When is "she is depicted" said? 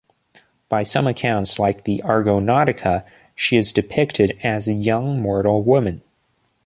3.35-4.35